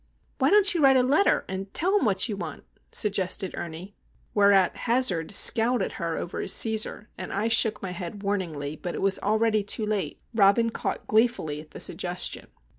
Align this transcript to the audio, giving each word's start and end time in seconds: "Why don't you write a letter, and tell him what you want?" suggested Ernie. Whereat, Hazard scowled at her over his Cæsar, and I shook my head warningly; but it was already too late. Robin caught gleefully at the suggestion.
"Why 0.39 0.49
don't 0.49 0.73
you 0.73 0.81
write 0.81 0.97
a 0.97 1.03
letter, 1.03 1.45
and 1.47 1.71
tell 1.75 1.95
him 1.95 2.05
what 2.05 2.27
you 2.27 2.35
want?" 2.35 2.63
suggested 2.91 3.53
Ernie. 3.55 3.93
Whereat, 4.33 4.75
Hazard 4.75 5.29
scowled 5.31 5.83
at 5.83 5.91
her 6.01 6.17
over 6.17 6.39
his 6.41 6.53
Cæsar, 6.53 7.05
and 7.19 7.31
I 7.31 7.47
shook 7.47 7.83
my 7.83 7.91
head 7.91 8.23
warningly; 8.23 8.75
but 8.75 8.95
it 8.95 9.01
was 9.03 9.19
already 9.19 9.61
too 9.61 9.85
late. 9.85 10.19
Robin 10.33 10.71
caught 10.71 11.05
gleefully 11.05 11.61
at 11.61 11.69
the 11.69 11.79
suggestion. 11.79 12.47